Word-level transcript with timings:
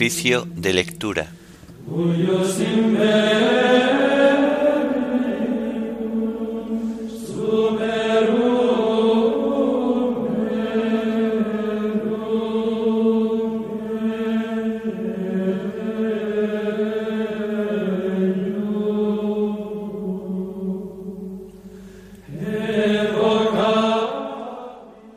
Oficio 0.00 0.46
de 0.46 0.72
lectura. 0.72 1.30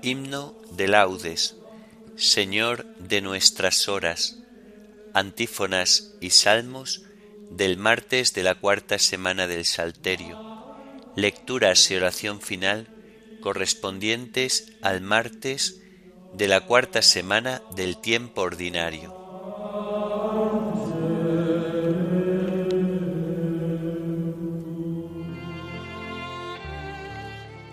Himno 0.01 0.53
de 0.71 0.87
laudes, 0.89 1.55
Señor 2.17 2.85
de 2.99 3.21
nuestras 3.21 3.87
horas, 3.87 4.43
antífonas 5.13 6.17
y 6.19 6.31
salmos 6.31 7.03
del 7.49 7.77
martes 7.77 8.33
de 8.33 8.43
la 8.43 8.55
cuarta 8.55 8.97
semana 8.97 9.47
del 9.47 9.65
Salterio, 9.65 10.39
lecturas 11.15 11.89
y 11.91 11.95
oración 11.95 12.41
final 12.41 12.89
correspondientes 13.39 14.73
al 14.81 15.01
martes 15.01 15.81
de 16.31 16.47
la 16.47 16.61
cuarta 16.61 17.01
semana 17.01 17.61
del 17.69 17.97
tiempo 17.97 18.41
ordinario. 18.41 19.23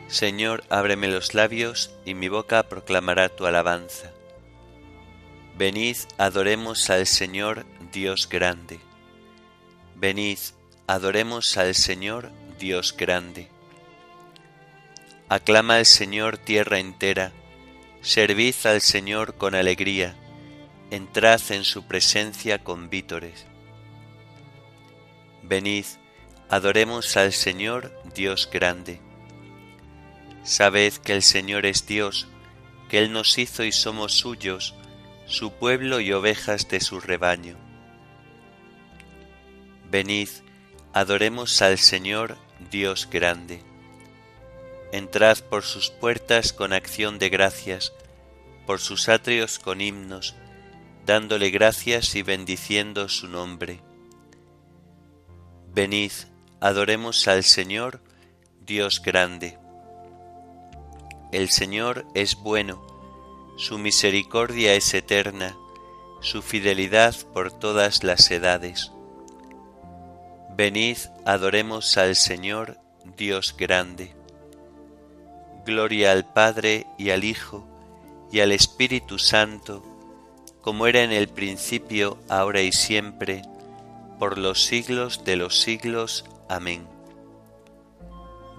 Señor, 0.08 0.64
ábreme 0.68 1.08
los 1.08 1.34
labios 1.34 1.90
y 2.04 2.14
mi 2.14 2.28
boca 2.28 2.64
proclamará 2.64 3.28
tu 3.28 3.46
alabanza. 3.46 4.19
Venid, 5.60 5.98
adoremos 6.16 6.88
al 6.88 7.06
Señor 7.06 7.66
Dios 7.92 8.30
grande. 8.30 8.80
Venid, 9.94 10.38
adoremos 10.86 11.58
al 11.58 11.74
Señor 11.74 12.32
Dios 12.58 12.96
grande. 12.96 13.50
Aclama 15.28 15.74
al 15.74 15.84
Señor 15.84 16.38
tierra 16.38 16.78
entera, 16.78 17.32
servid 18.00 18.54
al 18.64 18.80
Señor 18.80 19.34
con 19.34 19.54
alegría, 19.54 20.16
entrad 20.90 21.42
en 21.50 21.64
su 21.64 21.86
presencia 21.86 22.64
con 22.64 22.88
vítores. 22.88 23.44
Venid, 25.42 25.84
adoremos 26.48 27.18
al 27.18 27.34
Señor 27.34 27.92
Dios 28.14 28.48
grande. 28.50 28.98
Sabed 30.42 30.94
que 30.94 31.12
el 31.12 31.22
Señor 31.22 31.66
es 31.66 31.86
Dios, 31.86 32.28
que 32.88 32.98
Él 32.98 33.12
nos 33.12 33.36
hizo 33.36 33.62
y 33.62 33.72
somos 33.72 34.14
suyos, 34.14 34.74
su 35.30 35.52
pueblo 35.52 36.00
y 36.00 36.12
ovejas 36.12 36.68
de 36.68 36.80
su 36.80 36.98
rebaño. 36.98 37.56
Venid, 39.88 40.28
adoremos 40.92 41.62
al 41.62 41.78
Señor 41.78 42.36
Dios 42.72 43.08
grande. 43.08 43.62
Entrad 44.90 45.38
por 45.48 45.62
sus 45.62 45.90
puertas 45.90 46.52
con 46.52 46.72
acción 46.72 47.20
de 47.20 47.28
gracias, 47.28 47.92
por 48.66 48.80
sus 48.80 49.08
atrios 49.08 49.60
con 49.60 49.80
himnos, 49.80 50.34
dándole 51.06 51.50
gracias 51.50 52.16
y 52.16 52.22
bendiciendo 52.22 53.08
su 53.08 53.28
nombre. 53.28 53.80
Venid, 55.72 56.10
adoremos 56.60 57.28
al 57.28 57.44
Señor 57.44 58.02
Dios 58.66 59.00
grande. 59.00 59.58
El 61.30 61.50
Señor 61.50 62.04
es 62.16 62.34
bueno, 62.34 62.89
su 63.60 63.76
misericordia 63.76 64.72
es 64.72 64.94
eterna, 64.94 65.54
su 66.22 66.40
fidelidad 66.40 67.14
por 67.34 67.52
todas 67.52 68.02
las 68.04 68.30
edades. 68.30 68.90
Venid, 70.56 70.96
adoremos 71.26 71.98
al 71.98 72.16
Señor, 72.16 72.78
Dios 73.18 73.54
grande. 73.54 74.14
Gloria 75.66 76.12
al 76.12 76.24
Padre 76.24 76.86
y 76.96 77.10
al 77.10 77.22
Hijo 77.22 77.68
y 78.32 78.40
al 78.40 78.52
Espíritu 78.52 79.18
Santo, 79.18 79.84
como 80.62 80.86
era 80.86 81.02
en 81.02 81.12
el 81.12 81.28
principio, 81.28 82.16
ahora 82.30 82.62
y 82.62 82.72
siempre, 82.72 83.42
por 84.18 84.38
los 84.38 84.64
siglos 84.64 85.22
de 85.26 85.36
los 85.36 85.60
siglos. 85.60 86.24
Amén. 86.48 86.88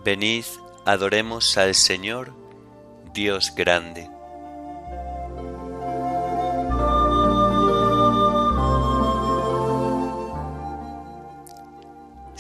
Venid, 0.06 0.45
adoremos 0.85 1.57
al 1.57 1.73
Señor, 1.73 2.35
Dios 3.16 3.56
grande. 3.56 4.21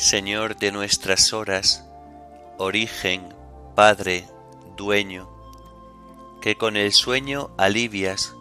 Señor 0.01 0.57
de 0.57 0.71
nuestras 0.71 1.31
horas, 1.31 1.85
origen, 2.57 3.35
Padre, 3.75 4.25
dueño, 4.75 5.29
que 6.41 6.55
con 6.55 6.75
el 6.75 6.91
sueño 6.91 7.51
alivias 7.59 8.33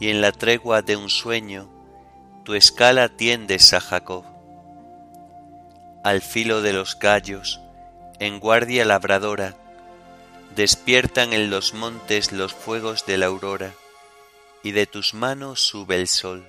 y 0.00 0.08
en 0.08 0.22
la 0.22 0.32
tregua 0.32 0.80
de 0.80 0.96
un 0.96 1.10
sueño 1.10 1.68
tu 2.46 2.54
escala 2.54 3.10
tiendes 3.10 3.74
a 3.74 3.80
Jacob. 3.82 4.24
Al 6.02 6.22
filo 6.22 6.62
de 6.62 6.72
los 6.72 6.98
gallos, 6.98 7.60
en 8.18 8.40
guardia 8.40 8.86
labradora, 8.86 9.54
despiertan 10.56 11.34
en 11.34 11.50
los 11.50 11.74
montes 11.74 12.32
los 12.32 12.54
fuegos 12.54 13.04
de 13.04 13.18
la 13.18 13.26
aurora, 13.26 13.74
y 14.62 14.72
de 14.72 14.86
tus 14.86 15.12
manos 15.12 15.60
sube 15.60 15.96
el 15.96 16.08
sol. 16.08 16.48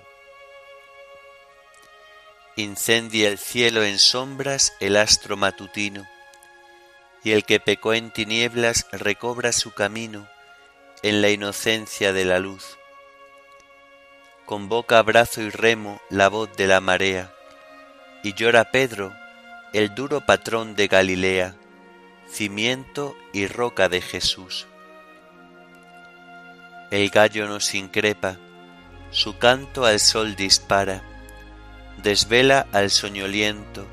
Incendia 2.60 3.30
el 3.30 3.38
cielo 3.38 3.84
en 3.84 4.00
sombras 4.00 4.74
el 4.80 4.98
astro 4.98 5.38
matutino, 5.38 6.08
y 7.24 7.34
el 7.34 7.44
que 7.44 7.60
pecó 7.60 7.94
en 7.94 8.10
tinieblas 8.10 8.88
recobra 8.92 9.52
su 9.52 9.76
camino 9.76 10.28
en 11.04 11.22
la 11.22 11.30
inocencia 11.30 12.14
de 12.14 12.26
la 12.26 12.40
luz. 12.40 12.80
Convoca 14.48 15.00
brazo 15.04 15.44
y 15.44 15.52
remo 15.52 16.02
la 16.10 16.30
voz 16.30 16.50
de 16.58 16.66
la 16.66 16.82
marea, 16.82 17.32
y 18.24 18.34
llora 18.34 18.72
Pedro, 18.72 19.14
el 19.72 19.94
duro 19.94 20.26
patrón 20.26 20.76
de 20.76 20.88
Galilea, 20.88 21.54
cimiento 22.28 23.16
y 23.34 23.46
roca 23.46 23.88
de 23.88 24.02
Jesús. 24.02 24.66
El 26.90 27.12
gallo 27.12 27.48
nos 27.48 27.76
increpa, 27.76 28.38
su 29.12 29.38
canto 29.38 29.86
al 29.86 30.00
sol 30.00 30.36
dispara, 30.36 31.04
desvela 32.02 32.68
al 32.72 32.90
soñoliento, 32.90 33.86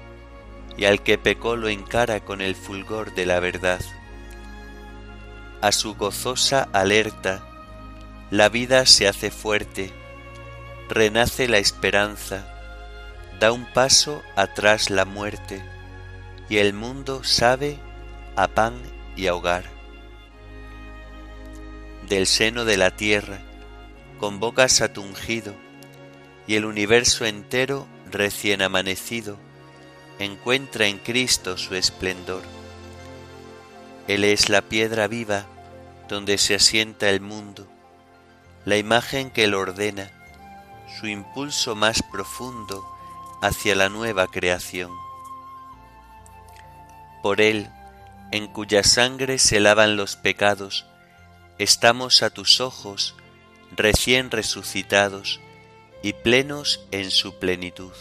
y 0.76 0.84
al 0.86 1.02
que 1.02 1.18
pecó 1.18 1.56
lo 1.56 1.68
encara 1.68 2.20
con 2.20 2.40
el 2.40 2.54
fulgor 2.54 3.14
de 3.14 3.26
la 3.26 3.40
verdad. 3.40 3.80
A 5.60 5.72
su 5.72 5.94
gozosa 5.94 6.68
alerta, 6.72 7.42
la 8.30 8.48
vida 8.48 8.86
se 8.86 9.08
hace 9.08 9.30
fuerte, 9.30 9.92
renace 10.88 11.48
la 11.48 11.58
esperanza, 11.58 12.46
da 13.40 13.52
un 13.52 13.64
paso 13.72 14.22
atrás 14.36 14.90
la 14.90 15.04
muerte, 15.04 15.62
y 16.48 16.58
el 16.58 16.74
mundo 16.74 17.24
sabe 17.24 17.78
a 18.36 18.48
pan 18.48 18.74
y 19.16 19.28
a 19.28 19.34
hogar. 19.34 19.64
Del 22.08 22.26
seno 22.26 22.64
de 22.64 22.76
la 22.76 22.90
tierra 22.90 23.38
convocas 24.18 24.80
a 24.82 24.92
tu 24.92 25.04
y 26.46 26.56
el 26.56 26.64
universo 26.66 27.24
entero 27.24 27.86
recién 28.14 28.62
amanecido 28.62 29.36
encuentra 30.18 30.86
en 30.86 30.98
Cristo 30.98 31.58
su 31.58 31.74
esplendor. 31.74 32.42
Él 34.08 34.24
es 34.24 34.48
la 34.48 34.62
piedra 34.62 35.08
viva 35.08 35.46
donde 36.08 36.38
se 36.38 36.54
asienta 36.54 37.10
el 37.10 37.20
mundo, 37.20 37.66
la 38.64 38.76
imagen 38.76 39.30
que 39.30 39.44
él 39.44 39.54
ordena, 39.54 40.10
su 40.98 41.06
impulso 41.06 41.74
más 41.74 42.02
profundo 42.02 42.86
hacia 43.42 43.74
la 43.74 43.88
nueva 43.88 44.26
creación. 44.28 44.90
Por 47.22 47.40
él 47.40 47.68
en 48.30 48.46
cuya 48.46 48.82
sangre 48.82 49.38
se 49.38 49.60
lavan 49.60 49.96
los 49.96 50.16
pecados, 50.16 50.86
estamos 51.58 52.22
a 52.22 52.30
tus 52.30 52.60
ojos 52.60 53.14
recién 53.76 54.30
resucitados 54.30 55.40
y 56.04 56.12
plenos 56.12 56.84
en 56.90 57.10
su 57.10 57.38
plenitud. 57.38 57.94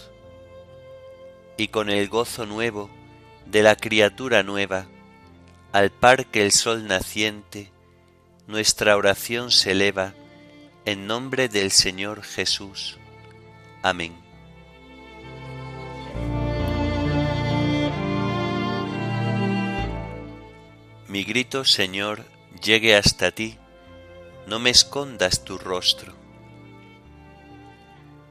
Y 1.56 1.70
con 1.70 1.90
el 1.90 2.10
gozo 2.10 2.46
nuevo 2.46 2.90
de 3.46 3.64
la 3.64 3.78
criatura 3.78 4.44
nueva, 4.44 4.88
al 5.72 5.90
par 5.90 6.26
que 6.26 6.44
el 6.44 6.52
sol 6.52 6.86
naciente, 6.86 7.72
nuestra 8.46 8.98
oración 8.98 9.52
se 9.52 9.72
eleva 9.72 10.14
en 10.84 11.08
nombre 11.08 11.48
del 11.48 11.72
Señor 11.72 12.24
Jesús. 12.24 13.00
Amén. 13.82 14.14
Mi 21.08 21.24
grito, 21.24 21.64
Señor, 21.64 22.26
llegue 22.62 22.98
hasta 22.98 23.32
ti, 23.32 23.58
no 24.46 24.60
me 24.60 24.72
escondas 24.72 25.46
tu 25.46 25.58
rostro. 25.58 26.23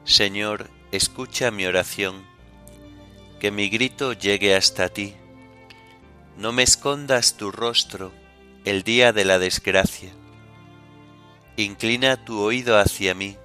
Señor, 0.05 0.69
escucha 0.91 1.49
mi 1.49 1.65
oración, 1.65 2.25
que 3.39 3.51
mi 3.51 3.69
grito 3.69 4.11
llegue 4.11 4.53
hasta 4.53 4.89
ti. 4.89 5.15
No 6.37 6.51
me 6.51 6.63
escondas 6.63 7.37
tu 7.37 7.51
rostro 7.51 8.11
el 8.65 8.83
día 8.83 9.13
de 9.13 9.23
la 9.23 9.39
desgracia. 9.39 10.11
Inclina 11.55 12.25
tu 12.25 12.41
oído 12.41 12.77
hacia 12.77 13.15
mí. 13.15 13.37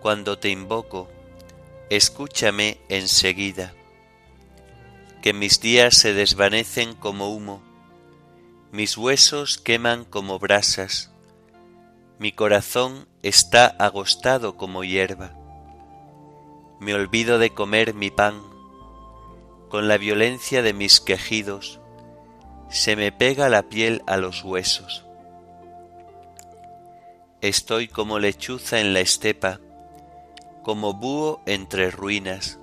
Cuando 0.00 0.38
te 0.38 0.50
invoco, 0.50 1.08
escúchame 1.88 2.80
enseguida. 2.88 3.74
Que 5.22 5.32
mis 5.32 5.60
días 5.60 5.96
se 5.96 6.14
desvanecen 6.14 6.94
como 6.94 7.32
humo, 7.32 7.62
mis 8.72 8.96
huesos 8.96 9.56
queman 9.56 10.04
como 10.04 10.40
brasas, 10.40 11.12
mi 12.18 12.32
corazón 12.32 13.06
está 13.22 13.66
agostado 13.66 14.56
como 14.56 14.82
hierba. 14.82 15.43
Me 16.84 16.92
olvido 16.92 17.38
de 17.38 17.48
comer 17.48 17.94
mi 17.94 18.10
pan, 18.10 18.42
con 19.70 19.88
la 19.88 19.96
violencia 19.96 20.60
de 20.60 20.74
mis 20.74 21.00
quejidos, 21.00 21.80
se 22.68 22.94
me 22.94 23.10
pega 23.10 23.48
la 23.48 23.62
piel 23.70 24.02
a 24.06 24.18
los 24.18 24.44
huesos. 24.44 25.06
Estoy 27.40 27.88
como 27.88 28.18
lechuza 28.18 28.80
en 28.80 28.92
la 28.92 29.00
estepa, 29.00 29.60
como 30.62 30.92
búho 30.92 31.40
entre 31.46 31.90
ruinas, 31.90 32.58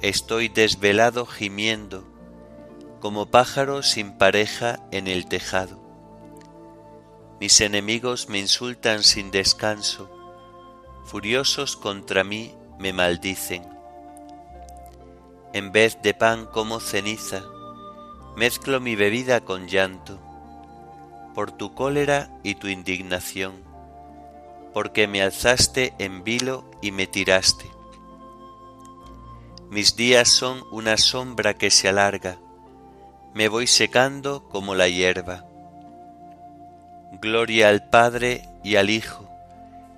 estoy 0.00 0.48
desvelado 0.48 1.26
gimiendo, 1.26 2.08
como 2.98 3.26
pájaro 3.26 3.82
sin 3.82 4.16
pareja 4.16 4.80
en 4.90 5.06
el 5.06 5.26
tejado. 5.26 5.78
Mis 7.40 7.60
enemigos 7.60 8.30
me 8.30 8.38
insultan 8.38 9.02
sin 9.02 9.30
descanso, 9.30 10.10
furiosos 11.04 11.76
contra 11.76 12.24
mí 12.24 12.54
me 12.84 12.92
maldicen. 12.92 13.64
En 15.54 15.72
vez 15.72 15.96
de 16.02 16.12
pan 16.12 16.44
como 16.44 16.80
ceniza, 16.80 17.42
mezclo 18.36 18.78
mi 18.78 18.94
bebida 18.94 19.40
con 19.40 19.68
llanto, 19.68 20.20
por 21.34 21.50
tu 21.50 21.74
cólera 21.74 22.28
y 22.42 22.56
tu 22.56 22.68
indignación 22.68 23.64
porque 24.74 25.06
me 25.06 25.22
alzaste 25.22 25.94
en 25.98 26.24
vilo 26.24 26.64
y 26.82 26.90
me 26.90 27.06
tiraste. 27.06 27.64
Mis 29.70 29.94
días 29.94 30.28
son 30.28 30.64
una 30.72 30.96
sombra 30.96 31.54
que 31.54 31.70
se 31.70 31.88
alarga, 31.88 32.38
me 33.32 33.48
voy 33.48 33.68
secando 33.68 34.48
como 34.48 34.74
la 34.74 34.88
hierba. 34.88 35.44
Gloria 37.22 37.68
al 37.68 37.88
Padre 37.88 38.48
y 38.64 38.74
al 38.74 38.90
Hijo 38.90 39.28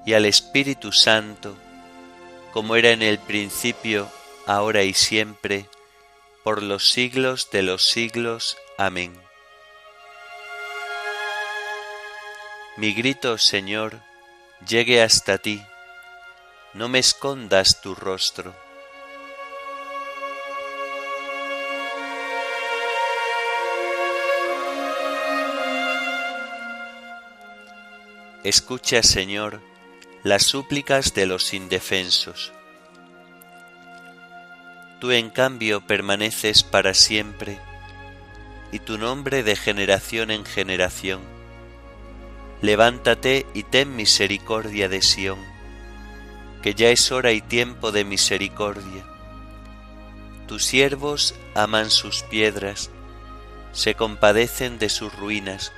y 0.04 0.12
al 0.12 0.26
Espíritu 0.26 0.92
Santo, 0.92 1.56
como 2.56 2.74
era 2.74 2.92
en 2.92 3.02
el 3.02 3.18
principio, 3.18 4.10
ahora 4.46 4.82
y 4.82 4.94
siempre, 4.94 5.66
por 6.42 6.62
los 6.62 6.88
siglos 6.90 7.50
de 7.50 7.62
los 7.62 7.84
siglos. 7.84 8.56
Amén. 8.78 9.12
Mi 12.78 12.94
grito, 12.94 13.36
Señor, 13.36 14.00
llegue 14.66 15.02
hasta 15.02 15.36
ti, 15.36 15.62
no 16.72 16.88
me 16.88 16.98
escondas 16.98 17.82
tu 17.82 17.94
rostro. 17.94 18.54
Escucha, 28.44 29.02
Señor, 29.02 29.60
las 30.26 30.42
súplicas 30.42 31.14
de 31.14 31.24
los 31.24 31.54
indefensos. 31.54 32.52
Tú 34.98 35.12
en 35.12 35.30
cambio 35.30 35.86
permaneces 35.86 36.64
para 36.64 36.94
siempre, 36.94 37.60
y 38.72 38.80
tu 38.80 38.98
nombre 38.98 39.44
de 39.44 39.54
generación 39.54 40.32
en 40.32 40.44
generación 40.44 41.20
levántate 42.60 43.46
y 43.54 43.62
ten 43.62 43.94
misericordia 43.94 44.88
de 44.88 45.00
Sión, 45.00 45.38
que 46.60 46.74
ya 46.74 46.88
es 46.88 47.12
hora 47.12 47.30
y 47.30 47.40
tiempo 47.40 47.92
de 47.92 48.04
misericordia. 48.04 49.04
Tus 50.48 50.64
siervos 50.64 51.36
aman 51.54 51.88
sus 51.88 52.24
piedras, 52.24 52.90
se 53.70 53.94
compadecen 53.94 54.80
de 54.80 54.88
sus 54.88 55.14
ruinas. 55.14 55.72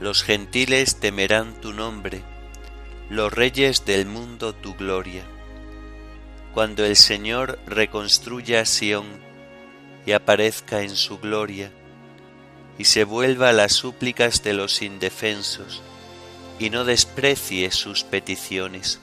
Los 0.00 0.22
gentiles 0.22 1.00
temerán 1.00 1.58
tu 1.62 1.72
nombre, 1.72 2.33
los 3.10 3.32
reyes 3.32 3.84
del 3.84 4.06
mundo 4.06 4.54
tu 4.54 4.74
gloria. 4.74 5.24
Cuando 6.54 6.84
el 6.84 6.96
Señor 6.96 7.58
reconstruya 7.66 8.64
Sión 8.64 9.04
y 10.06 10.12
aparezca 10.12 10.82
en 10.82 10.96
su 10.96 11.18
gloria, 11.18 11.70
y 12.78 12.84
se 12.84 13.04
vuelva 13.04 13.50
a 13.50 13.52
las 13.52 13.72
súplicas 13.72 14.42
de 14.42 14.52
los 14.52 14.82
indefensos 14.82 15.82
y 16.58 16.70
no 16.70 16.84
desprecie 16.84 17.70
sus 17.70 18.04
peticiones. 18.04 19.00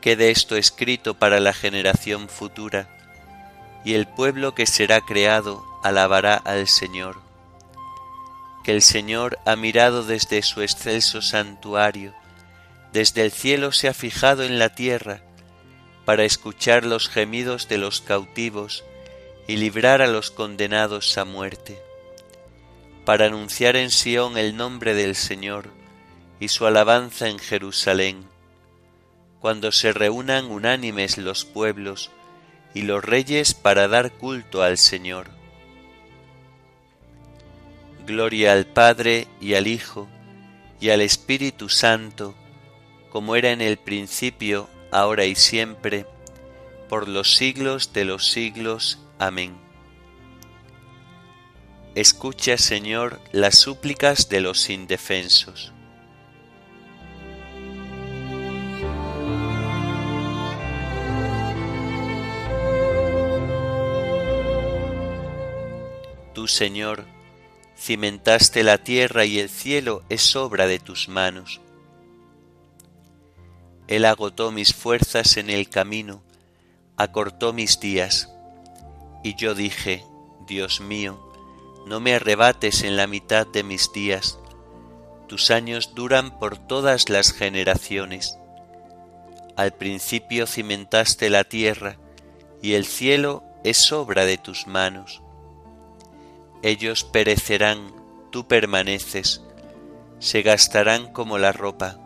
Quede 0.00 0.30
esto 0.30 0.56
escrito 0.56 1.14
para 1.14 1.40
la 1.40 1.52
generación 1.52 2.28
futura, 2.28 2.88
y 3.84 3.94
el 3.94 4.06
pueblo 4.06 4.54
que 4.54 4.66
será 4.66 5.00
creado 5.00 5.64
alabará 5.82 6.36
al 6.36 6.68
Señor. 6.68 7.31
Que 8.62 8.72
el 8.72 8.82
Señor 8.82 9.38
ha 9.44 9.56
mirado 9.56 10.04
desde 10.04 10.42
su 10.42 10.62
excelso 10.62 11.22
santuario, 11.22 12.14
desde 12.92 13.22
el 13.22 13.32
cielo 13.32 13.72
se 13.72 13.88
ha 13.88 13.94
fijado 13.94 14.42
en 14.44 14.58
la 14.58 14.74
tierra, 14.74 15.22
para 16.04 16.24
escuchar 16.24 16.84
los 16.84 17.08
gemidos 17.08 17.68
de 17.68 17.78
los 17.78 18.00
cautivos, 18.00 18.84
y 19.48 19.56
librar 19.56 20.02
a 20.02 20.06
los 20.06 20.30
condenados 20.30 21.18
a 21.18 21.24
muerte, 21.24 21.82
para 23.04 23.26
anunciar 23.26 23.76
en 23.76 23.90
Sión 23.90 24.38
el 24.38 24.56
nombre 24.56 24.94
del 24.94 25.16
Señor 25.16 25.70
y 26.38 26.48
su 26.48 26.66
alabanza 26.66 27.28
en 27.28 27.38
Jerusalén, 27.38 28.24
cuando 29.40 29.72
se 29.72 29.92
reúnan 29.92 30.46
unánimes 30.46 31.18
los 31.18 31.44
pueblos 31.44 32.10
y 32.74 32.82
los 32.82 33.04
reyes 33.04 33.54
para 33.54 33.88
dar 33.88 34.12
culto 34.12 34.62
al 34.62 34.78
Señor. 34.78 35.41
Gloria 38.06 38.52
al 38.52 38.66
Padre 38.66 39.28
y 39.40 39.54
al 39.54 39.66
Hijo 39.66 40.08
y 40.80 40.90
al 40.90 41.00
Espíritu 41.00 41.68
Santo, 41.68 42.34
como 43.10 43.36
era 43.36 43.50
en 43.52 43.60
el 43.60 43.76
principio, 43.76 44.68
ahora 44.90 45.24
y 45.24 45.36
siempre, 45.36 46.06
por 46.88 47.08
los 47.08 47.34
siglos 47.34 47.92
de 47.92 48.04
los 48.04 48.28
siglos. 48.28 48.98
Amén. 49.18 49.54
Escucha, 51.94 52.58
Señor, 52.58 53.20
las 53.32 53.58
súplicas 53.58 54.28
de 54.28 54.40
los 54.40 54.70
indefensos. 54.70 55.72
Tú, 66.34 66.48
Señor, 66.48 67.04
cimentaste 67.82 68.62
la 68.62 68.78
tierra 68.78 69.24
y 69.24 69.40
el 69.40 69.48
cielo 69.48 70.04
es 70.08 70.36
obra 70.36 70.68
de 70.68 70.78
tus 70.78 71.08
manos. 71.08 71.60
Él 73.88 74.04
agotó 74.04 74.52
mis 74.52 74.72
fuerzas 74.72 75.36
en 75.36 75.50
el 75.50 75.68
camino, 75.68 76.22
acortó 76.96 77.52
mis 77.52 77.80
días 77.80 78.30
y 79.24 79.34
yo 79.34 79.56
dije, 79.56 80.04
Dios 80.46 80.80
mío, 80.80 81.18
no 81.84 81.98
me 81.98 82.14
arrebates 82.14 82.84
en 82.84 82.96
la 82.96 83.08
mitad 83.08 83.48
de 83.48 83.64
mis 83.64 83.92
días, 83.92 84.38
tus 85.26 85.50
años 85.50 85.92
duran 85.96 86.38
por 86.38 86.58
todas 86.58 87.08
las 87.08 87.32
generaciones. 87.32 88.38
Al 89.56 89.72
principio 89.72 90.46
cimentaste 90.46 91.30
la 91.30 91.42
tierra, 91.42 91.96
y 92.60 92.74
el 92.74 92.86
cielo 92.86 93.42
es 93.64 93.90
obra 93.90 94.24
de 94.24 94.38
tus 94.38 94.66
manos. 94.66 95.21
Ellos 96.62 97.02
perecerán, 97.02 97.92
tú 98.30 98.46
permaneces, 98.46 99.42
se 100.20 100.42
gastarán 100.42 101.12
como 101.12 101.36
la 101.38 101.50
ropa, 101.50 101.98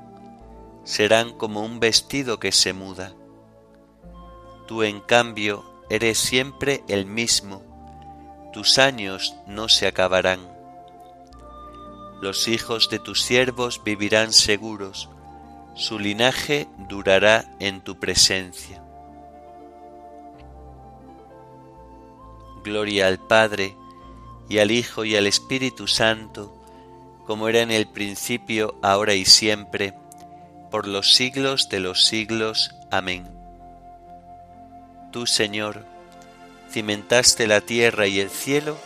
serán 0.84 1.36
como 1.36 1.62
un 1.62 1.78
vestido 1.78 2.40
que 2.40 2.52
se 2.52 2.72
muda. 2.72 3.12
Tú 4.66 4.82
en 4.82 5.00
cambio 5.00 5.64
eres 5.90 6.18
siempre 6.18 6.82
el 6.88 7.04
mismo, 7.04 7.62
tus 8.54 8.78
años 8.78 9.36
no 9.46 9.68
se 9.68 9.86
acabarán. 9.86 10.40
Los 12.22 12.48
hijos 12.48 12.88
de 12.88 12.98
tus 12.98 13.20
siervos 13.20 13.84
vivirán 13.84 14.32
seguros, 14.32 15.10
su 15.74 15.98
linaje 15.98 16.66
durará 16.88 17.44
en 17.60 17.82
tu 17.82 18.00
presencia. 18.00 18.82
Gloria 22.64 23.08
al 23.08 23.18
Padre, 23.18 23.76
y 24.48 24.58
al 24.58 24.70
Hijo, 24.70 25.04
y 25.04 25.16
al 25.16 25.26
Espíritu 25.26 25.86
Santo, 25.86 26.52
como 27.26 27.48
era 27.48 27.60
en 27.60 27.70
el 27.70 27.86
principio, 27.88 28.78
ahora 28.82 29.14
y 29.14 29.24
siempre, 29.24 29.94
por 30.70 30.86
los 30.86 31.14
siglos 31.14 31.68
de 31.68 31.80
los 31.80 32.06
siglos. 32.06 32.74
Amén. 32.90 33.28
Tú, 35.12 35.26
Señor, 35.26 35.84
cimentaste 36.70 37.46
la 37.46 37.60
tierra 37.60 38.06
y 38.06 38.20
el 38.20 38.30
cielo, 38.30 38.76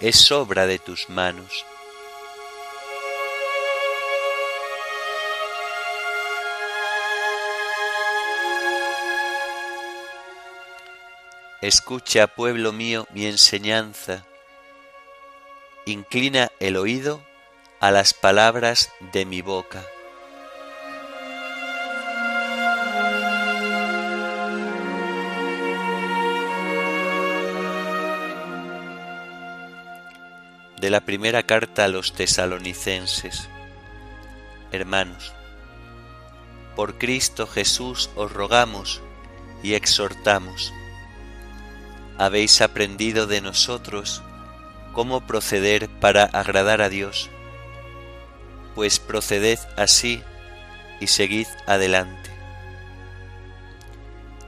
es 0.00 0.30
obra 0.32 0.66
de 0.66 0.78
tus 0.78 1.10
manos. 1.10 1.66
Escucha, 11.60 12.26
pueblo 12.26 12.72
mío, 12.72 13.06
mi 13.14 13.24
enseñanza. 13.24 14.24
Inclina 15.86 16.50
el 16.60 16.76
oído 16.76 17.22
a 17.80 17.90
las 17.90 18.14
palabras 18.14 18.90
de 19.12 19.24
mi 19.24 19.42
boca. 19.42 19.84
De 30.80 30.90
la 30.90 31.00
primera 31.00 31.42
carta 31.42 31.84
a 31.84 31.88
los 31.88 32.12
tesalonicenses. 32.12 33.48
Hermanos, 34.72 35.32
por 36.76 36.98
Cristo 36.98 37.46
Jesús 37.46 38.10
os 38.16 38.32
rogamos 38.32 39.00
y 39.62 39.74
exhortamos 39.74 40.72
habéis 42.18 42.60
aprendido 42.60 43.26
de 43.26 43.40
nosotros 43.40 44.22
cómo 44.94 45.26
proceder 45.26 45.88
para 45.88 46.24
agradar 46.24 46.80
a 46.80 46.88
Dios, 46.88 47.28
pues 48.74 48.98
proceded 48.98 49.58
así 49.76 50.22
y 51.00 51.08
seguid 51.08 51.46
adelante. 51.66 52.30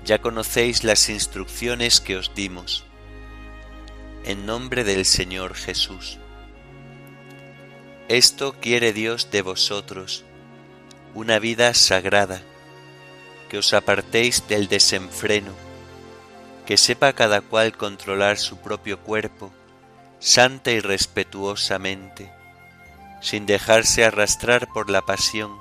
Ya 0.05 0.19
conocéis 0.21 0.85
las 0.85 1.09
instrucciones 1.09 2.01
que 2.01 2.17
os 2.17 2.35
dimos. 2.35 2.85
En 4.25 4.47
nombre 4.47 4.85
del 4.85 5.05
Señor 5.05 5.55
Jesús. 5.55 6.19
Esto 8.09 8.55
quiere 8.61 8.93
Dios 8.93 9.31
de 9.31 9.43
vosotros, 9.43 10.25
una 11.15 11.39
vida 11.39 11.75
sagrada, 11.75 12.41
que 13.49 13.59
os 13.59 13.75
apartéis 13.75 14.47
del 14.49 14.69
desenfreno 14.69 15.67
que 16.67 16.77
sepa 16.77 17.13
cada 17.13 17.41
cual 17.41 17.77
controlar 17.77 18.39
su 18.39 18.59
propio 18.59 18.99
cuerpo, 18.99 19.53
santa 20.19 20.71
y 20.71 20.81
respetuosamente, 20.81 22.31
sin 23.21 23.47
dejarse 23.47 24.05
arrastrar 24.05 24.69
por 24.73 24.91
la 24.91 25.03
pasión, 25.03 25.57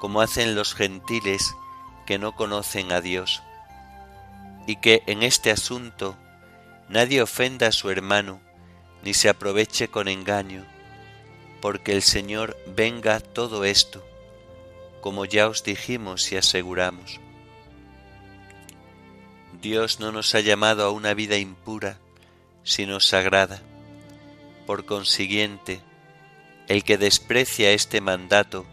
como 0.00 0.20
hacen 0.20 0.54
los 0.54 0.74
gentiles 0.74 1.54
que 2.06 2.18
no 2.18 2.34
conocen 2.34 2.92
a 2.92 3.00
Dios, 3.00 3.42
y 4.66 4.76
que 4.76 5.02
en 5.06 5.22
este 5.22 5.50
asunto 5.50 6.16
nadie 6.88 7.22
ofenda 7.22 7.68
a 7.68 7.72
su 7.72 7.90
hermano, 7.90 8.40
ni 9.02 9.14
se 9.14 9.28
aproveche 9.28 9.88
con 9.88 10.08
engaño, 10.08 10.64
porque 11.60 11.92
el 11.92 12.02
Señor 12.02 12.56
venga 12.66 13.20
todo 13.20 13.64
esto, 13.64 14.04
como 15.00 15.24
ya 15.24 15.48
os 15.48 15.64
dijimos 15.64 16.30
y 16.32 16.36
aseguramos. 16.36 17.20
Dios 19.60 20.00
no 20.00 20.10
nos 20.10 20.34
ha 20.34 20.40
llamado 20.40 20.84
a 20.84 20.90
una 20.90 21.14
vida 21.14 21.36
impura, 21.36 21.98
sino 22.64 23.00
sagrada. 23.00 23.60
Por 24.66 24.84
consiguiente, 24.84 25.80
el 26.68 26.84
que 26.84 26.98
desprecia 26.98 27.72
este 27.72 28.00
mandato 28.00 28.66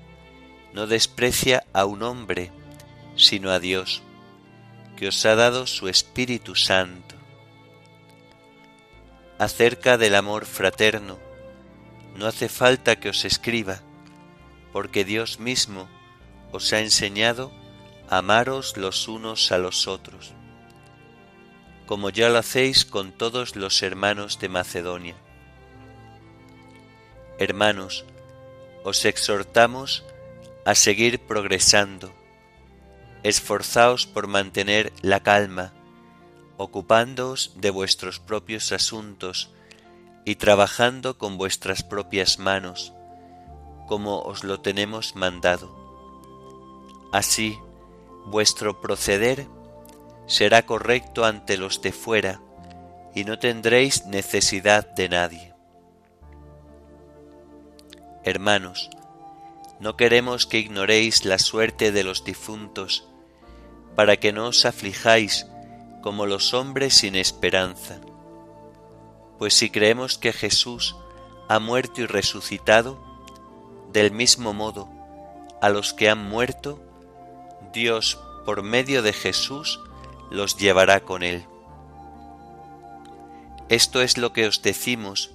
no 0.74 0.88
desprecia 0.88 1.63
a 1.74 1.86
un 1.86 2.03
hombre, 2.03 2.51
sino 3.15 3.51
a 3.51 3.60
Dios, 3.60 4.03
que 4.96 5.08
os 5.08 5.25
ha 5.25 5.36
dado 5.36 5.65
su 5.65 5.89
Espíritu 5.89 6.55
Santo. 6.55 7.15
Acerca 9.39 9.98
del 9.98 10.15
amor 10.15 10.46
fraterno, 10.46 11.17
no 12.15 12.27
hace 12.27 12.50
falta 12.50 13.00
que 13.00 13.10
os 13.10 13.25
escriba, 13.25 13.81
porque 14.72 15.05
Dios 15.05 15.39
mismo 15.39 15.89
os 16.51 16.74
ha 16.74 16.81
enseñado 16.81 17.51
a 18.10 18.17
amaros 18.17 18.77
los 18.77 19.08
unos 19.08 19.51
a 19.51 19.58
los 19.58 19.88
otros 19.88 20.34
como 21.89 22.12
ya 22.12 22.29
lo 22.29 22.38
hacéis 22.38 22.86
con 22.86 23.12
todos 23.12 23.55
los 23.55 23.81
hermanos 23.81 24.38
de 24.38 24.48
Macedonia. 24.48 25.15
Hermanos, 27.39 28.05
os 28.84 29.05
exhortamos 29.05 30.05
a 30.65 30.75
seguir 30.75 31.19
progresando. 31.19 32.13
Esforzaos 33.24 34.05
por 34.05 34.27
mantener 34.27 34.93
la 35.01 35.22
calma, 35.22 35.74
ocupándoos 36.58 37.53
de 37.55 37.72
vuestros 37.72 38.19
propios 38.19 38.72
asuntos 38.72 39.50
y 40.25 40.36
trabajando 40.36 41.17
con 41.17 41.38
vuestras 41.39 41.81
propias 41.81 42.38
manos, 42.38 42.93
como 43.88 44.22
os 44.22 44.43
lo 44.43 44.60
tenemos 44.60 45.15
mandado. 45.15 45.75
Así, 47.12 47.58
vuestro 48.27 48.79
proceder 48.79 49.48
será 50.30 50.62
correcto 50.62 51.26
ante 51.26 51.58
los 51.58 51.82
de 51.82 51.92
fuera, 51.92 52.40
y 53.16 53.24
no 53.24 53.40
tendréis 53.40 54.06
necesidad 54.06 54.88
de 54.94 55.10
nadie. 55.10 55.56
Hermanos, 58.24 58.92
no 59.80 59.98
queremos 59.98 60.46
que 60.46 60.60
ignoréis 60.60 61.26
la 61.26 61.40
suerte 61.40 61.92
de 61.92 62.04
los 62.04 62.24
difuntos, 62.24 63.08
para 63.96 64.18
que 64.18 64.32
no 64.32 64.46
os 64.46 64.66
aflijáis 64.66 65.48
como 66.04 66.28
los 66.28 66.54
hombres 66.54 66.94
sin 66.94 67.16
esperanza. 67.16 68.00
Pues 69.40 69.56
si 69.56 69.72
creemos 69.72 70.20
que 70.20 70.32
Jesús 70.32 70.96
ha 71.48 71.60
muerto 71.60 72.02
y 72.02 72.06
resucitado, 72.06 73.04
del 73.92 74.12
mismo 74.12 74.54
modo, 74.54 74.88
a 75.60 75.70
los 75.70 75.96
que 75.96 76.08
han 76.08 76.24
muerto, 76.30 76.80
Dios, 77.74 78.20
por 78.46 78.62
medio 78.62 79.02
de 79.02 79.14
Jesús, 79.14 79.80
los 80.30 80.58
llevará 80.58 81.02
con 81.02 81.24
él. 81.24 81.46
Esto 83.70 84.02
es 84.02 84.18
lo 84.18 84.34
que 84.34 84.48
os 84.48 84.62
decimos 84.62 85.32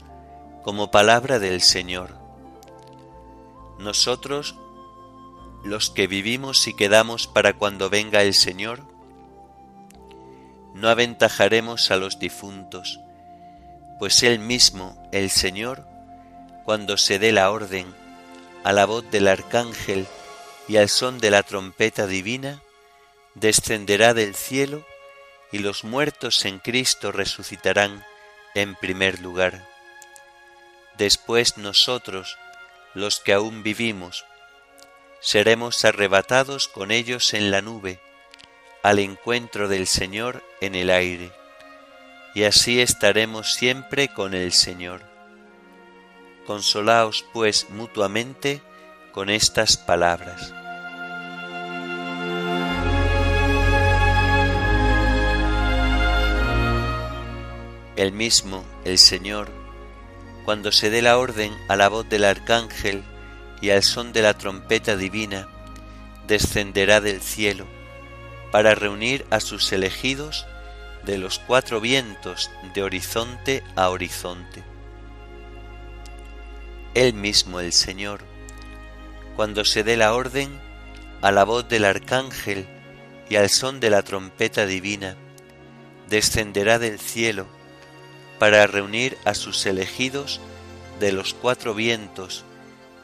como 0.65 0.91
palabra 0.91 1.39
del 1.39 1.61
Señor. 1.61 2.17
Nosotros, 3.79 4.57
los 5.63 5.91
que 5.91 6.07
vivimos 6.07 6.67
y 6.67 6.75
quedamos 6.75 7.27
para 7.27 7.53
cuando 7.53 7.91
venga 7.91 8.23
el 8.23 8.35
Señor, 8.35 8.83
no 10.75 10.89
aventajaremos 10.89 11.91
a 11.91 11.97
los 11.97 12.19
difuntos, 12.19 13.01
pues 13.99 14.23
Él 14.25 14.41
mismo, 14.41 15.01
el 15.13 15.31
Señor, 15.31 15.87
cuando 16.65 16.97
se 16.97 17.19
dé 17.19 17.31
la 17.31 17.51
orden, 17.51 17.87
a 18.65 18.73
la 18.73 18.87
voz 18.87 19.09
del 19.11 19.29
arcángel 19.29 20.07
y 20.67 20.77
al 20.77 20.89
son 20.89 21.19
de 21.19 21.31
la 21.31 21.43
trompeta 21.43 22.07
divina, 22.07 22.61
descenderá 23.35 24.15
del 24.15 24.35
cielo 24.35 24.87
y 25.53 25.59
los 25.59 25.85
muertos 25.85 26.45
en 26.45 26.59
Cristo 26.59 27.13
resucitarán 27.13 28.05
en 28.55 28.75
primer 28.75 29.21
lugar. 29.21 29.67
Después 30.97 31.59
nosotros, 31.59 32.39
los 32.95 33.21
que 33.21 33.33
aún 33.33 33.63
vivimos, 33.63 34.25
seremos 35.21 35.85
arrebatados 35.85 36.69
con 36.69 36.91
ellos 36.91 37.35
en 37.35 37.51
la 37.51 37.63
nube, 37.63 38.01
al 38.83 38.99
encuentro 38.99 39.69
del 39.69 39.87
Señor 39.87 40.43
en 40.61 40.75
el 40.75 40.91
aire, 40.91 41.33
y 42.35 42.45
así 42.45 42.81
estaremos 42.81 43.55
siempre 43.55 44.09
con 44.09 44.35
el 44.35 44.53
Señor. 44.53 45.03
Consolaos 46.47 47.25
pues 47.33 47.71
mutuamente 47.71 48.61
con 49.13 49.31
estas 49.31 49.77
palabras. 49.77 50.53
El 57.97 58.11
mismo, 58.11 58.65
el 58.85 58.99
Señor, 58.99 59.53
cuando 60.45 60.73
se 60.73 60.91
dé 60.91 61.01
la 61.01 61.17
orden 61.17 61.57
a 61.69 61.77
la 61.77 61.89
voz 61.89 62.09
del 62.09 62.25
arcángel 62.25 63.05
y 63.61 63.71
al 63.71 63.85
son 63.85 64.13
de 64.13 64.21
la 64.21 64.35
trompeta 64.35 64.97
divina, 64.97 65.49
descenderá 66.27 67.01
del 67.01 67.21
cielo 67.21 67.67
para 68.51 68.75
reunir 68.75 69.25
a 69.31 69.39
sus 69.39 69.73
elegidos 69.73 70.45
de 71.05 71.19
los 71.19 71.39
cuatro 71.39 71.81
vientos 71.81 72.51
de 72.75 72.83
horizonte 72.83 73.63
a 73.77 73.91
horizonte. 73.91 74.65
Él 76.95 77.15
mismo, 77.15 77.61
el 77.61 77.73
Señor, 77.73 78.23
cuando 79.37 79.65
se 79.65 79.85
dé 79.85 79.97
la 79.97 80.15
orden 80.15 80.51
a 81.23 81.31
la 81.31 81.45
voz 81.45 81.69
del 81.69 81.85
arcángel 81.85 82.67
y 83.31 83.37
al 83.37 83.51
son 83.51 83.79
de 83.79 83.91
la 83.91 84.03
trompeta 84.03 84.67
divina, 84.67 85.17
descenderá 86.09 86.81
del 86.81 86.99
cielo 86.99 87.47
para 88.39 88.67
reunir 88.67 89.17
a 89.25 89.35
sus 89.35 89.65
elegidos 89.67 90.41
de 91.01 91.13
los 91.13 91.35
cuatro 91.35 91.75
vientos, 91.75 92.45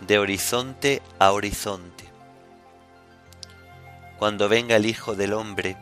de 0.00 0.18
horizonte 0.18 1.02
a 1.18 1.32
horizonte. 1.32 2.04
cuando 4.18 4.50
venga 4.50 4.76
el 4.76 4.84
Hijo 4.84 5.16
del 5.16 5.32
Hombre, 5.32 5.78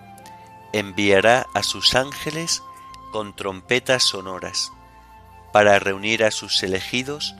enviará 0.72 1.46
a 1.54 1.64
sus 1.64 1.96
ángeles 1.96 2.62
con 3.10 3.34
trompetas 3.34 4.04
sonoras, 4.04 4.70
para 5.52 5.80
reunir 5.80 6.22
a 6.22 6.30
sus 6.30 6.62
elegidos 6.62 7.34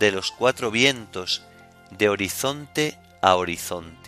de 0.00 0.10
los 0.10 0.32
cuatro 0.32 0.72
vientos, 0.72 1.44
de 1.90 2.08
horizonte 2.08 2.98
a 3.20 3.36
horizonte. 3.36 4.01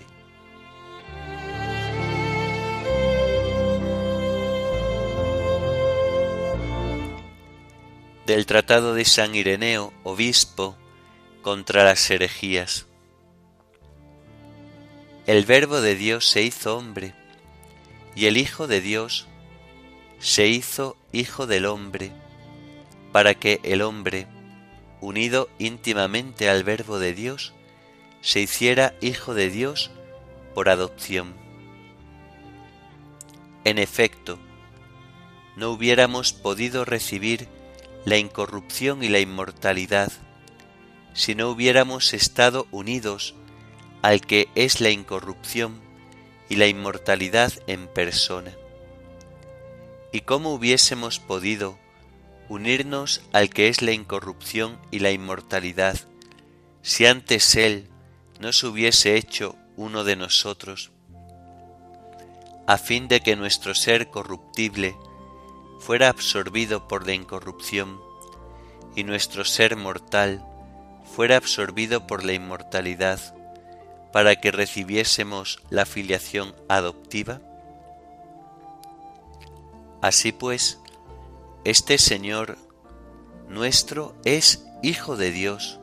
Del 8.26 8.46
Tratado 8.46 8.94
de 8.94 9.04
San 9.04 9.34
Ireneo, 9.34 9.92
obispo, 10.02 10.78
contra 11.42 11.84
las 11.84 12.08
herejías. 12.08 12.86
El 15.26 15.44
Verbo 15.44 15.82
de 15.82 15.94
Dios 15.94 16.26
se 16.26 16.40
hizo 16.40 16.78
hombre, 16.78 17.14
y 18.16 18.24
el 18.24 18.38
Hijo 18.38 18.66
de 18.66 18.80
Dios 18.80 19.26
se 20.20 20.46
hizo 20.46 20.96
Hijo 21.12 21.46
del 21.46 21.66
hombre, 21.66 22.12
para 23.12 23.34
que 23.34 23.60
el 23.62 23.82
hombre, 23.82 24.26
unido 25.02 25.50
íntimamente 25.58 26.48
al 26.48 26.64
Verbo 26.64 26.98
de 26.98 27.12
Dios, 27.12 27.52
se 28.22 28.40
hiciera 28.40 28.94
Hijo 29.02 29.34
de 29.34 29.50
Dios 29.50 29.90
por 30.54 30.70
adopción. 30.70 31.34
En 33.64 33.76
efecto, 33.76 34.38
no 35.56 35.70
hubiéramos 35.70 36.32
podido 36.32 36.86
recibir 36.86 37.48
la 38.04 38.18
incorrupción 38.18 39.02
y 39.02 39.08
la 39.08 39.20
inmortalidad 39.20 40.12
si 41.14 41.34
no 41.34 41.48
hubiéramos 41.48 42.12
estado 42.12 42.66
unidos 42.70 43.34
al 44.02 44.20
que 44.20 44.48
es 44.54 44.80
la 44.80 44.90
incorrupción 44.90 45.80
y 46.48 46.56
la 46.56 46.66
inmortalidad 46.66 47.52
en 47.66 47.86
persona. 47.86 48.52
¿Y 50.12 50.20
cómo 50.20 50.52
hubiésemos 50.52 51.20
podido 51.20 51.78
unirnos 52.48 53.22
al 53.32 53.48
que 53.48 53.68
es 53.68 53.80
la 53.80 53.92
incorrupción 53.92 54.78
y 54.90 54.98
la 54.98 55.10
inmortalidad 55.10 55.98
si 56.82 57.06
antes 57.06 57.56
Él 57.56 57.88
no 58.40 58.52
se 58.52 58.66
hubiese 58.66 59.16
hecho 59.16 59.56
uno 59.76 60.04
de 60.04 60.16
nosotros, 60.16 60.90
a 62.66 62.76
fin 62.76 63.08
de 63.08 63.20
que 63.20 63.36
nuestro 63.36 63.74
ser 63.74 64.10
corruptible 64.10 64.94
fuera 65.84 66.08
absorbido 66.08 66.88
por 66.88 67.06
la 67.06 67.12
incorrupción 67.12 68.00
y 68.96 69.04
nuestro 69.04 69.44
ser 69.44 69.76
mortal 69.76 70.42
fuera 71.04 71.36
absorbido 71.36 72.06
por 72.06 72.24
la 72.24 72.32
inmortalidad, 72.32 73.20
para 74.10 74.36
que 74.36 74.50
recibiésemos 74.50 75.60
la 75.68 75.84
filiación 75.84 76.54
adoptiva? 76.70 77.40
Así 80.00 80.32
pues, 80.32 80.80
este 81.64 81.98
Señor 81.98 82.56
nuestro 83.48 84.14
es 84.24 84.64
Hijo 84.82 85.16
de 85.16 85.32
Dios 85.32 85.80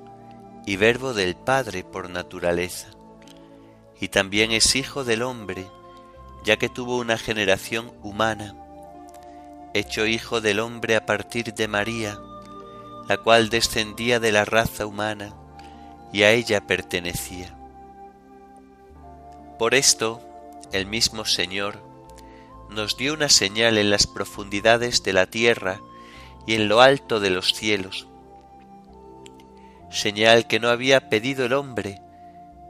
y 0.65 0.77
Verbo 0.77 1.13
del 1.13 1.35
Padre 1.35 1.83
por 1.83 2.09
naturaleza, 2.09 2.87
y 3.99 4.07
también 4.07 4.51
es 4.51 4.75
Hijo 4.75 5.03
del 5.03 5.21
hombre, 5.21 5.67
ya 6.43 6.57
que 6.57 6.69
tuvo 6.69 6.97
una 6.97 7.19
generación 7.19 7.93
humana, 8.01 8.55
hecho 9.73 10.05
Hijo 10.05 10.41
del 10.41 10.59
hombre 10.59 10.95
a 10.95 11.05
partir 11.05 11.53
de 11.53 11.67
María, 11.67 12.19
la 13.07 13.17
cual 13.17 13.49
descendía 13.49 14.19
de 14.19 14.31
la 14.31 14.45
raza 14.45 14.85
humana 14.85 15.33
y 16.11 16.23
a 16.23 16.31
ella 16.31 16.61
pertenecía. 16.67 17.55
Por 19.57 19.75
esto, 19.75 20.21
el 20.71 20.85
mismo 20.85 21.25
Señor 21.25 21.79
nos 22.69 22.97
dio 22.97 23.13
una 23.13 23.29
señal 23.29 23.77
en 23.77 23.89
las 23.89 24.07
profundidades 24.07 25.03
de 25.03 25.13
la 25.13 25.25
tierra 25.25 25.81
y 26.47 26.55
en 26.55 26.67
lo 26.67 26.81
alto 26.81 27.19
de 27.19 27.29
los 27.29 27.53
cielos, 27.53 28.07
señal 29.89 30.47
que 30.47 30.59
no 30.59 30.69
había 30.69 31.09
pedido 31.09 31.45
el 31.45 31.53
hombre, 31.53 32.01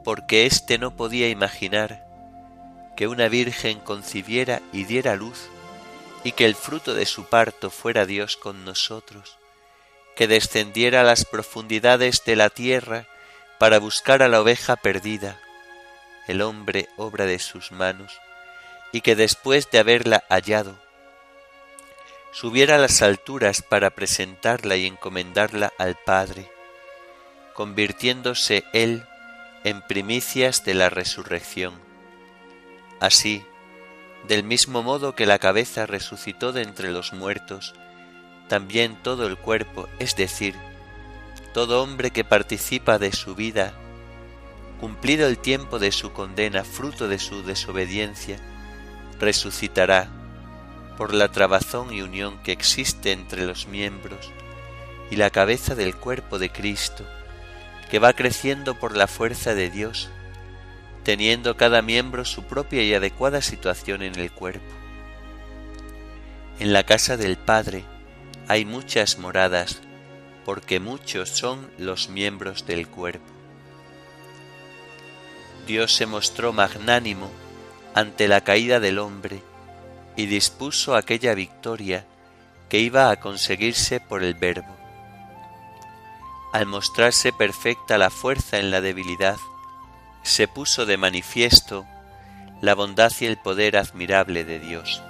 porque 0.04 0.46
éste 0.46 0.78
no 0.78 0.96
podía 0.96 1.28
imaginar 1.28 2.04
que 2.96 3.06
una 3.06 3.28
virgen 3.28 3.78
concibiera 3.78 4.60
y 4.72 4.84
diera 4.84 5.14
luz, 5.14 5.48
y 6.24 6.32
que 6.32 6.44
el 6.44 6.54
fruto 6.54 6.94
de 6.94 7.06
su 7.06 7.24
parto 7.24 7.70
fuera 7.70 8.06
Dios 8.06 8.36
con 8.36 8.64
nosotros 8.64 9.38
que 10.14 10.28
descendiera 10.28 11.00
a 11.00 11.04
las 11.04 11.24
profundidades 11.24 12.24
de 12.24 12.36
la 12.36 12.50
tierra 12.50 13.06
para 13.58 13.78
buscar 13.78 14.22
a 14.22 14.28
la 14.28 14.40
oveja 14.40 14.76
perdida, 14.76 15.40
el 16.28 16.42
hombre 16.42 16.88
obra 16.96 17.26
de 17.26 17.38
sus 17.38 17.72
manos, 17.72 18.20
y 18.92 19.00
que 19.00 19.16
después 19.16 19.70
de 19.70 19.78
haberla 19.78 20.24
hallado, 20.28 20.78
subiera 22.32 22.76
a 22.76 22.78
las 22.78 23.02
alturas 23.02 23.62
para 23.62 23.90
presentarla 23.90 24.76
y 24.76 24.86
encomendarla 24.86 25.72
al 25.78 25.96
Padre, 25.96 26.50
convirtiéndose 27.54 28.64
él 28.72 29.06
en 29.64 29.80
primicias 29.82 30.64
de 30.64 30.74
la 30.74 30.90
resurrección. 30.90 31.74
Así, 33.00 33.44
del 34.28 34.44
mismo 34.44 34.82
modo 34.82 35.14
que 35.14 35.26
la 35.26 35.38
cabeza 35.38 35.86
resucitó 35.86 36.52
de 36.52 36.62
entre 36.62 36.90
los 36.90 37.12
muertos, 37.12 37.74
también 38.48 38.96
todo 39.02 39.26
el 39.26 39.36
cuerpo, 39.36 39.88
es 39.98 40.14
decir, 40.16 40.54
todo 41.52 41.82
hombre 41.82 42.10
que 42.10 42.24
participa 42.24 42.98
de 42.98 43.12
su 43.12 43.34
vida, 43.34 43.72
cumplido 44.80 45.26
el 45.26 45.38
tiempo 45.38 45.78
de 45.78 45.92
su 45.92 46.12
condena, 46.12 46.64
fruto 46.64 47.08
de 47.08 47.18
su 47.18 47.42
desobediencia, 47.42 48.38
resucitará 49.18 50.08
por 50.96 51.14
la 51.14 51.28
trabazón 51.28 51.92
y 51.92 52.02
unión 52.02 52.42
que 52.42 52.52
existe 52.52 53.12
entre 53.12 53.46
los 53.46 53.66
miembros 53.66 54.30
y 55.10 55.16
la 55.16 55.30
cabeza 55.30 55.74
del 55.74 55.94
cuerpo 55.96 56.38
de 56.38 56.50
Cristo, 56.50 57.04
que 57.90 57.98
va 57.98 58.12
creciendo 58.14 58.78
por 58.78 58.96
la 58.96 59.06
fuerza 59.06 59.54
de 59.54 59.68
Dios, 59.70 60.08
teniendo 61.04 61.56
cada 61.56 61.82
miembro 61.82 62.24
su 62.24 62.44
propia 62.44 62.82
y 62.82 62.94
adecuada 62.94 63.42
situación 63.42 64.02
en 64.02 64.18
el 64.18 64.30
cuerpo. 64.30 64.72
En 66.58 66.72
la 66.72 66.84
casa 66.84 67.16
del 67.16 67.36
Padre, 67.36 67.84
hay 68.48 68.64
muchas 68.64 69.18
moradas, 69.18 69.80
porque 70.44 70.80
muchos 70.80 71.28
son 71.28 71.70
los 71.78 72.08
miembros 72.08 72.66
del 72.66 72.88
cuerpo. 72.88 73.24
Dios 75.66 75.94
se 75.94 76.06
mostró 76.06 76.52
magnánimo 76.52 77.30
ante 77.94 78.28
la 78.28 78.42
caída 78.42 78.80
del 78.80 78.98
hombre 78.98 79.42
y 80.16 80.26
dispuso 80.26 80.94
aquella 80.94 81.34
victoria 81.34 82.04
que 82.68 82.78
iba 82.78 83.10
a 83.10 83.20
conseguirse 83.20 84.00
por 84.00 84.22
el 84.22 84.34
Verbo. 84.34 84.76
Al 86.52 86.66
mostrarse 86.66 87.32
perfecta 87.32 87.96
la 87.98 88.10
fuerza 88.10 88.58
en 88.58 88.70
la 88.70 88.80
debilidad, 88.80 89.36
se 90.22 90.48
puso 90.48 90.86
de 90.86 90.96
manifiesto 90.96 91.86
la 92.60 92.74
bondad 92.74 93.12
y 93.20 93.26
el 93.26 93.38
poder 93.38 93.76
admirable 93.76 94.44
de 94.44 94.60
Dios. 94.60 95.02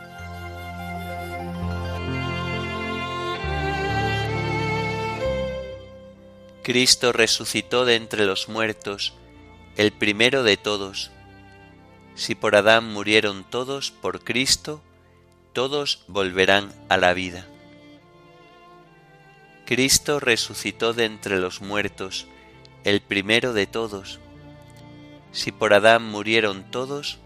Cristo 6.62 7.12
resucitó 7.12 7.84
de 7.84 7.96
entre 7.96 8.24
los 8.24 8.48
muertos, 8.48 9.14
el 9.76 9.92
primero 9.92 10.44
de 10.44 10.56
todos. 10.56 11.10
Si 12.14 12.34
por 12.34 12.54
Adán 12.54 12.92
murieron 12.92 13.42
todos, 13.42 13.90
por 13.90 14.22
Cristo, 14.22 14.80
todos 15.52 16.04
volverán 16.06 16.72
a 16.88 16.96
la 16.98 17.14
vida. 17.14 17.46
Cristo 19.66 20.20
resucitó 20.20 20.92
de 20.92 21.04
entre 21.04 21.38
los 21.38 21.60
muertos, 21.60 22.26
el 22.84 23.00
primero 23.00 23.52
de 23.52 23.66
todos. 23.66 24.20
Si 25.32 25.50
por 25.50 25.72
Adán 25.72 26.10
murieron 26.10 26.70
todos, 26.70 27.18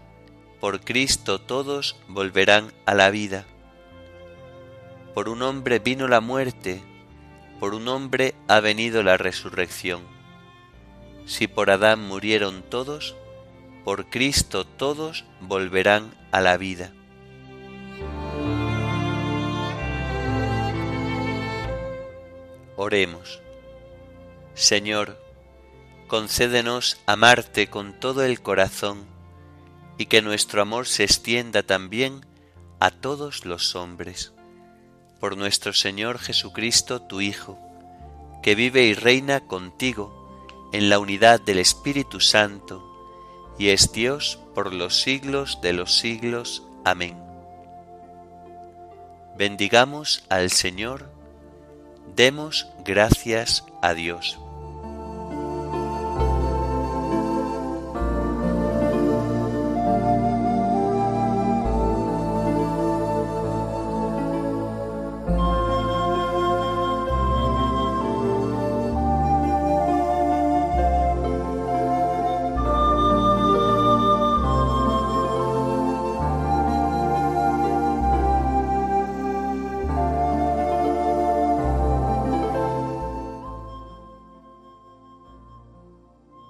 por 0.61 0.79
Cristo 0.79 1.39
todos 1.39 1.97
volverán 2.07 2.73
a 2.85 2.95
la 2.95 3.11
vida. 3.11 3.45
Por 5.13 5.27
un 5.29 5.41
hombre 5.41 5.79
vino 5.79 6.07
la 6.07 6.21
muerte, 6.21 6.81
por 7.59 7.73
un 7.73 7.87
hombre 7.89 8.33
ha 8.47 8.61
venido 8.61 9.03
la 9.03 9.17
resurrección. 9.17 10.01
Si 11.25 11.47
por 11.47 11.69
Adán 11.69 11.99
murieron 12.07 12.63
todos, 12.63 13.15
por 13.83 14.09
Cristo 14.09 14.65
todos 14.65 15.25
volverán 15.41 16.15
a 16.31 16.39
la 16.39 16.55
vida. 16.55 16.93
Oremos. 22.77 23.41
Señor, 24.53 25.26
concédenos 26.07 26.99
amarte 27.05 27.69
con 27.69 27.93
todo 27.93 28.23
el 28.23 28.41
corazón 28.41 29.05
y 29.97 30.05
que 30.05 30.21
nuestro 30.21 30.61
amor 30.61 30.87
se 30.87 31.03
extienda 31.03 31.63
también 31.63 32.25
a 32.79 32.91
todos 32.91 33.45
los 33.45 33.75
hombres 33.75 34.33
por 35.19 35.35
nuestro 35.35 35.73
Señor 35.73 36.19
Jesucristo, 36.19 37.01
tu 37.01 37.21
Hijo, 37.21 37.59
que 38.43 38.55
vive 38.55 38.83
y 38.83 38.93
reina 38.93 39.41
contigo 39.41 40.69
en 40.73 40.89
la 40.89 40.99
unidad 40.99 41.41
del 41.41 41.59
Espíritu 41.59 42.19
Santo, 42.19 42.83
y 43.57 43.69
es 43.69 43.91
Dios 43.91 44.39
por 44.53 44.73
los 44.73 45.01
siglos 45.01 45.59
de 45.61 45.73
los 45.73 45.97
siglos. 45.97 46.63
Amén. 46.85 47.17
Bendigamos 49.37 50.23
al 50.29 50.51
Señor, 50.51 51.11
demos 52.15 52.67
gracias 52.85 53.65
a 53.81 53.93
Dios. 53.93 54.37